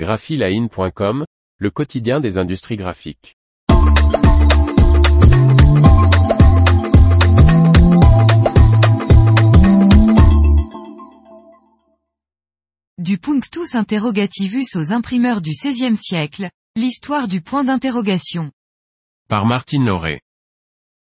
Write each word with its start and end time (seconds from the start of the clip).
graphiline.com, 0.00 1.26
le 1.58 1.70
quotidien 1.70 2.20
des 2.20 2.38
industries 2.38 2.76
graphiques. 2.76 3.36
Du 12.96 13.18
punctus 13.18 13.74
interrogativus 13.74 14.74
aux 14.74 14.90
imprimeurs 14.94 15.42
du 15.42 15.50
XVIe 15.50 15.98
siècle, 15.98 16.48
l'histoire 16.76 17.28
du 17.28 17.42
point 17.42 17.64
d'interrogation. 17.64 18.50
Par 19.28 19.44
Martine 19.44 19.84
Lauré. 19.84 20.22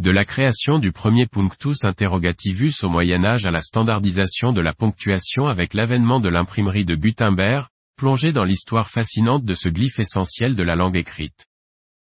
De 0.00 0.10
la 0.10 0.24
création 0.24 0.80
du 0.80 0.90
premier 0.90 1.28
punctus 1.28 1.84
interrogativus 1.84 2.82
au 2.82 2.88
Moyen 2.88 3.24
Âge 3.24 3.46
à 3.46 3.52
la 3.52 3.60
standardisation 3.60 4.52
de 4.52 4.60
la 4.60 4.74
ponctuation 4.74 5.46
avec 5.46 5.72
l'avènement 5.72 6.18
de 6.18 6.28
l'imprimerie 6.28 6.84
de 6.84 6.96
Gutenberg, 6.96 7.68
plongé 7.96 8.32
dans 8.32 8.44
l'histoire 8.44 8.88
fascinante 8.88 9.44
de 9.44 9.54
ce 9.54 9.68
glyphe 9.68 9.98
essentiel 9.98 10.54
de 10.54 10.62
la 10.62 10.74
langue 10.74 10.96
écrite. 10.96 11.46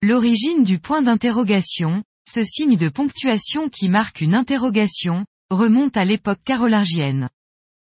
L'origine 0.02 0.63
du 0.63 0.79
point 0.79 1.02
d'interrogation, 1.02 2.03
ce 2.27 2.43
signe 2.43 2.77
de 2.77 2.89
ponctuation 2.89 3.69
qui 3.69 3.89
marque 3.89 4.21
une 4.21 4.35
interrogation, 4.35 5.25
remonte 5.49 5.97
à 5.97 6.05
l'époque 6.05 6.43
carolingienne. 6.43 7.29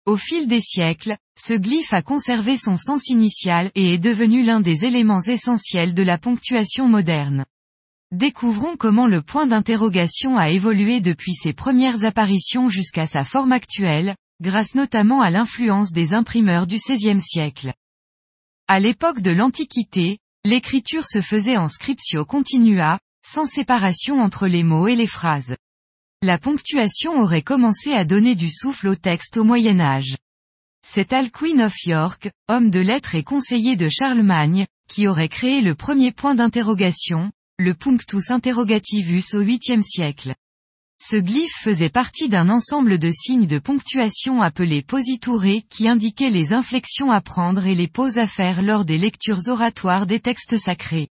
Au 0.06 0.16
fil 0.16 0.46
des 0.46 0.60
siècles, 0.60 1.18
ce 1.38 1.52
glyphe 1.52 1.92
a 1.92 2.00
conservé 2.00 2.56
son 2.56 2.76
sens 2.76 3.08
initial 3.08 3.70
et 3.74 3.92
est 3.92 3.98
devenu 3.98 4.42
l'un 4.42 4.60
des 4.60 4.86
éléments 4.86 5.20
essentiels 5.20 5.92
de 5.92 6.02
la 6.02 6.16
ponctuation 6.16 6.88
moderne. 6.88 7.44
Découvrons 8.10 8.76
comment 8.78 9.06
le 9.06 9.20
point 9.20 9.46
d'interrogation 9.46 10.38
a 10.38 10.48
évolué 10.48 11.00
depuis 11.00 11.34
ses 11.34 11.52
premières 11.52 12.04
apparitions 12.04 12.70
jusqu'à 12.70 13.06
sa 13.06 13.22
forme 13.22 13.52
actuelle, 13.52 14.16
grâce 14.40 14.74
notamment 14.74 15.20
à 15.20 15.30
l'influence 15.30 15.92
des 15.92 16.14
imprimeurs 16.14 16.66
du 16.66 16.76
XVIe 16.76 17.20
siècle. 17.20 17.74
À 18.70 18.80
l'époque 18.80 19.22
de 19.22 19.30
l'Antiquité, 19.30 20.18
l'écriture 20.44 21.06
se 21.06 21.22
faisait 21.22 21.56
en 21.56 21.68
scriptio 21.68 22.26
continua, 22.26 22.98
sans 23.24 23.46
séparation 23.46 24.20
entre 24.20 24.46
les 24.46 24.62
mots 24.62 24.88
et 24.88 24.94
les 24.94 25.06
phrases. 25.06 25.56
La 26.20 26.36
ponctuation 26.36 27.18
aurait 27.18 27.40
commencé 27.40 27.92
à 27.94 28.04
donner 28.04 28.34
du 28.34 28.50
souffle 28.50 28.88
au 28.88 28.94
texte 28.94 29.38
au 29.38 29.44
Moyen 29.44 29.80
Âge. 29.80 30.18
C'est 30.86 31.14
Alcuin 31.14 31.60
of 31.60 31.82
York, 31.86 32.30
homme 32.48 32.68
de 32.68 32.80
lettres 32.80 33.14
et 33.14 33.22
conseiller 33.22 33.74
de 33.74 33.88
Charlemagne, 33.88 34.66
qui 34.86 35.08
aurait 35.08 35.30
créé 35.30 35.62
le 35.62 35.74
premier 35.74 36.12
point 36.12 36.34
d'interrogation, 36.34 37.32
le 37.58 37.72
punctus 37.72 38.30
interrogativus 38.30 39.32
au 39.32 39.42
8e 39.42 39.82
siècle. 39.82 40.34
Ce 41.00 41.16
glyphe 41.16 41.54
faisait 41.62 41.90
partie 41.90 42.28
d'un 42.28 42.48
ensemble 42.48 42.98
de 42.98 43.10
signes 43.12 43.46
de 43.46 43.60
ponctuation 43.60 44.42
appelés 44.42 44.82
positurés 44.82 45.62
qui 45.70 45.88
indiquaient 45.88 46.30
les 46.30 46.52
inflexions 46.52 47.12
à 47.12 47.20
prendre 47.20 47.66
et 47.66 47.76
les 47.76 47.86
pauses 47.86 48.18
à 48.18 48.26
faire 48.26 48.62
lors 48.62 48.84
des 48.84 48.98
lectures 48.98 49.46
oratoires 49.46 50.06
des 50.06 50.18
textes 50.18 50.58
sacrés. 50.58 51.08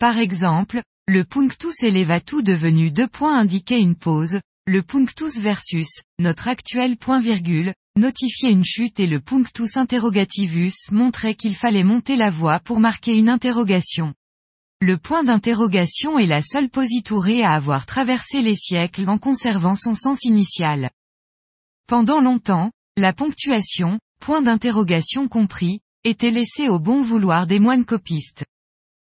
Par 0.00 0.18
exemple, 0.18 0.82
le 1.06 1.24
punctus 1.24 1.82
elevatus 1.82 2.42
devenu 2.42 2.90
deux 2.90 3.06
points 3.06 3.38
indiquait 3.38 3.80
une 3.80 3.94
pause, 3.94 4.40
le 4.66 4.82
punctus 4.82 5.38
versus, 5.38 6.00
notre 6.18 6.48
actuel 6.48 6.96
point-virgule, 6.96 7.74
notifiait 7.96 8.50
une 8.50 8.64
chute 8.64 8.98
et 8.98 9.06
le 9.06 9.20
punctus 9.20 9.76
interrogativus 9.76 10.90
montrait 10.90 11.36
qu'il 11.36 11.54
fallait 11.54 11.84
monter 11.84 12.16
la 12.16 12.30
voix 12.30 12.58
pour 12.58 12.80
marquer 12.80 13.16
une 13.16 13.28
interrogation. 13.28 14.14
Le 14.84 14.98
point 14.98 15.22
d'interrogation 15.22 16.18
est 16.18 16.26
la 16.26 16.42
seule 16.42 16.68
positourée 16.68 17.44
à 17.44 17.52
avoir 17.52 17.86
traversé 17.86 18.42
les 18.42 18.56
siècles 18.56 19.08
en 19.08 19.16
conservant 19.16 19.76
son 19.76 19.94
sens 19.94 20.24
initial. 20.24 20.90
Pendant 21.86 22.20
longtemps, 22.20 22.72
la 22.96 23.12
ponctuation, 23.12 24.00
point 24.18 24.42
d'interrogation 24.42 25.28
compris, 25.28 25.78
était 26.02 26.32
laissée 26.32 26.68
au 26.68 26.80
bon 26.80 27.00
vouloir 27.00 27.46
des 27.46 27.60
moines 27.60 27.84
copistes. 27.84 28.44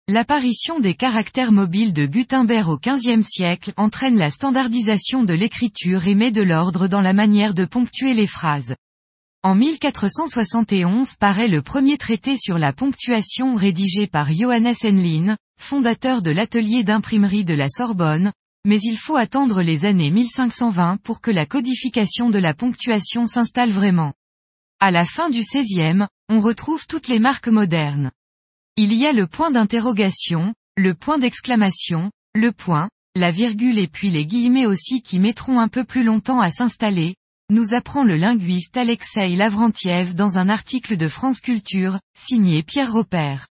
L'apparition 0.09 0.81
des 0.81 0.95
caractères 0.95 1.53
mobiles 1.53 1.93
de 1.93 2.05
Gutenberg 2.05 2.67
au 2.67 2.77
XVe 2.77 3.23
siècle 3.23 3.71
entraîne 3.77 4.17
la 4.17 4.31
standardisation 4.31 5.23
de 5.23 5.33
l'écriture 5.33 6.07
et 6.07 6.15
met 6.15 6.31
de 6.31 6.41
l'ordre 6.41 6.89
dans 6.89 6.99
la 6.99 7.13
manière 7.13 7.53
de 7.53 7.63
ponctuer 7.63 8.13
les 8.13 8.27
phrases. 8.27 8.75
En 9.41 9.55
1471 9.55 11.15
paraît 11.15 11.47
le 11.47 11.61
premier 11.61 11.97
traité 11.97 12.35
sur 12.37 12.57
la 12.57 12.73
ponctuation 12.73 13.55
rédigé 13.55 14.05
par 14.05 14.33
Johannes 14.33 14.75
Enlin, 14.83 15.37
fondateur 15.57 16.21
de 16.21 16.29
l'atelier 16.29 16.83
d'imprimerie 16.83 17.45
de 17.45 17.53
la 17.53 17.69
Sorbonne, 17.69 18.33
mais 18.65 18.79
il 18.83 18.97
faut 18.97 19.15
attendre 19.15 19.61
les 19.61 19.85
années 19.85 20.11
1520 20.11 20.97
pour 21.03 21.21
que 21.21 21.31
la 21.31 21.45
codification 21.45 22.29
de 22.29 22.37
la 22.37 22.53
ponctuation 22.53 23.27
s'installe 23.27 23.71
vraiment. 23.71 24.11
À 24.81 24.91
la 24.91 25.05
fin 25.05 25.29
du 25.29 25.39
XVIe, 25.39 26.05
on 26.27 26.41
retrouve 26.41 26.85
toutes 26.85 27.07
les 27.07 27.19
marques 27.19 27.47
modernes. 27.47 28.11
Il 28.75 28.93
y 28.93 29.05
a 29.05 29.13
le 29.13 29.25
point 29.25 29.51
d'interrogation, 29.51 30.53
le 30.75 30.95
point 30.95 31.17
d'exclamation, 31.17 32.11
le 32.35 32.51
point, 32.51 32.89
la 33.15 33.31
virgule 33.31 33.79
et 33.79 33.87
puis 33.87 34.09
les 34.09 34.25
guillemets 34.25 34.65
aussi 34.65 35.01
qui 35.01 35.17
mettront 35.17 35.61
un 35.61 35.69
peu 35.69 35.85
plus 35.85 36.03
longtemps 36.03 36.41
à 36.41 36.51
s'installer, 36.51 37.15
nous 37.49 37.73
apprend 37.73 38.03
le 38.03 38.15
linguiste 38.15 38.77
Alexei 38.77 39.35
Lavrentiev 39.35 40.13
dans 40.13 40.37
un 40.37 40.49
article 40.49 40.97
de 40.97 41.07
France 41.07 41.39
Culture, 41.39 41.99
signé 42.15 42.61
Pierre 42.61 42.93
Robert. 42.93 43.47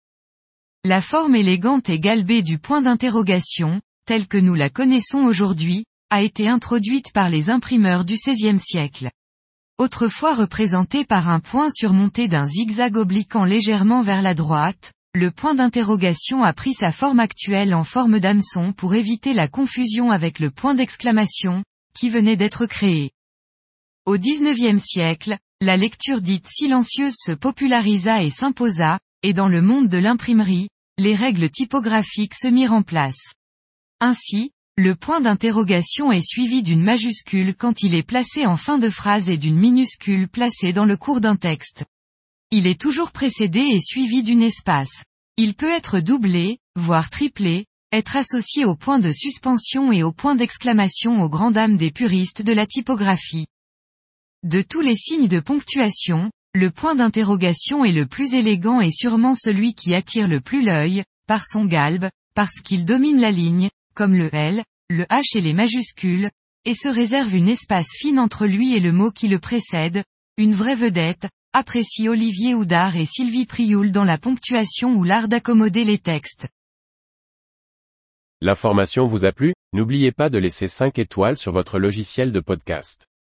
La 0.83 1.03
forme 1.03 1.37
élégante 1.37 1.91
et 1.91 2.01
galbée 2.01 2.43
du 2.43 2.59
point 2.59 2.81
d'interrogation, 2.81 3.83
telle 4.07 4.27
que 4.27 4.39
nous 4.39 4.55
la 4.55 4.71
connaissons 4.71 5.25
aujourd'hui, 5.25 5.85
a 6.09 6.23
été 6.23 6.49
introduite 6.49 7.13
par 7.13 7.29
les 7.29 7.51
imprimeurs 7.51 8.07
du 8.07 8.15
XVIe 8.15 8.59
siècle. 8.59 9.11
Autrefois 9.79 10.35
représenté 10.35 11.05
par 11.05 11.29
un 11.29 11.41
point 11.41 11.69
surmonté 11.71 12.29
d'un 12.29 12.47
zigzag 12.47 12.97
obliquant 12.97 13.45
légèrement 13.45 14.01
vers 14.01 14.23
la 14.23 14.35
droite, 14.35 14.93
le 15.15 15.31
point 15.31 15.55
d'interrogation 15.55 16.43
a 16.43 16.55
pris 16.55 16.73
sa 16.73 16.93
forme 16.93 17.21
actuelle 17.21 17.75
en 17.75 17.85
forme 17.85 18.21
d'hameçon 18.21 18.73
pour 18.73 18.95
éviter 18.95 19.35
la 19.35 19.49
confusion 19.49 20.11
avec 20.11 20.39
le 20.39 20.51
point 20.51 20.75
d'exclamation, 20.75 21.63
qui 21.95 22.09
venait 22.09 22.37
d'être 22.37 22.65
créé. 22.65 23.11
Au 24.05 24.19
XIXe 24.19 24.83
siècle, 24.83 25.39
la 25.61 25.77
lecture 25.77 26.21
dite 26.21 26.49
silencieuse 26.49 27.15
se 27.17 27.31
popularisa 27.31 28.25
et 28.25 28.31
s'imposa, 28.31 28.99
et 29.23 29.33
dans 29.33 29.47
le 29.47 29.63
monde 29.63 29.89
de 29.89 29.99
l'imprimerie, 29.99 30.69
les 30.99 31.15
règles 31.15 31.49
typographiques 31.51 32.35
se 32.35 32.49
mirent 32.49 32.73
en 32.73 32.83
place. 32.83 33.35
Ainsi, 34.01 34.51
le 34.77 34.97
point 34.97 35.21
d'interrogation 35.21 36.11
est 36.11 36.27
suivi 36.27 36.65
d'une 36.65 36.83
majuscule 36.83 37.55
quand 37.55 37.85
il 37.85 37.95
est 37.95 38.03
placé 38.03 38.45
en 38.45 38.57
fin 38.57 38.79
de 38.79 38.89
phrase 38.89 39.29
et 39.29 39.37
d'une 39.37 39.57
minuscule 39.57 40.29
placée 40.29 40.73
dans 40.73 40.87
le 40.87 40.97
cours 40.97 41.21
d'un 41.21 41.37
texte. 41.37 41.85
Il 42.51 42.67
est 42.67 42.81
toujours 42.81 43.13
précédé 43.13 43.61
et 43.61 43.81
suivi 43.81 44.25
d'une 44.25 44.43
espace. 44.43 45.05
Il 45.37 45.55
peut 45.55 45.71
être 45.71 46.01
doublé, 46.01 46.59
voire 46.75 47.09
triplé, 47.09 47.67
être 47.93 48.17
associé 48.17 48.65
au 48.65 48.75
point 48.75 48.99
de 48.99 49.13
suspension 49.13 49.93
et 49.93 50.03
au 50.03 50.11
point 50.11 50.35
d'exclamation 50.35 51.23
aux 51.23 51.29
grandes 51.29 51.55
dames 51.55 51.77
des 51.77 51.93
puristes 51.93 52.43
de 52.43 52.53
la 52.53 52.67
typographie. 52.67 53.47
De 54.43 54.61
tous 54.61 54.81
les 54.81 54.97
signes 54.97 55.29
de 55.29 55.39
ponctuation, 55.39 56.29
le 56.53 56.73
point 56.73 56.97
d'interrogation 56.97 57.85
est 57.85 57.93
le 57.93 58.07
plus 58.07 58.35
élégant 58.35 58.81
et 58.81 58.91
sûrement 58.91 59.37
celui 59.37 59.73
qui 59.73 59.95
attire 59.95 60.27
le 60.27 60.41
plus 60.41 60.65
l'œil, 60.65 61.05
par 61.29 61.47
son 61.47 61.65
galbe, 61.65 62.09
parce 62.35 62.59
qu'il 62.59 62.85
domine 62.85 63.21
la 63.21 63.31
ligne, 63.31 63.71
comme 63.95 64.17
le 64.17 64.35
L, 64.35 64.65
le 64.91 65.05
H 65.05 65.39
et 65.39 65.41
les 65.41 65.53
majuscules, 65.53 66.29
et 66.65 66.75
se 66.75 66.89
réserve 66.89 67.37
une 67.37 67.49
espace 67.49 67.87
fine 67.97 68.19
entre 68.19 68.47
lui 68.47 68.75
et 68.75 68.81
le 68.81 68.91
mot 68.91 69.13
qui 69.13 69.29
le 69.29 69.39
précède, 69.39 70.03
une 70.37 70.55
vraie 70.55 70.75
vedette, 70.75 71.29
apprécie 71.53 72.09
Olivier 72.09 72.57
Houdard 72.57 72.97
et 72.97 73.07
Sylvie 73.07 73.47
Prioul 73.47 73.93
dans 73.93 74.05
la 74.05 74.19
ponctuation 74.19 74.95
ou 74.95 75.05
l'art 75.05 75.29
d'accommoder 75.29 75.85
les 75.85 75.99
textes. 75.99 76.49
L'information 78.41 79.07
vous 79.07 79.25
a 79.25 79.31
plu? 79.31 79.55
N'oubliez 79.73 80.11
pas 80.11 80.31
de 80.31 80.39
laisser 80.39 80.67
5 80.67 80.99
étoiles 80.99 81.37
sur 81.37 81.53
votre 81.53 81.79
logiciel 81.79 82.33
de 82.33 82.41
podcast. 82.41 83.07